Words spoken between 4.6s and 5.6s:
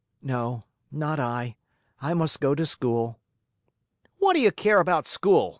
about school?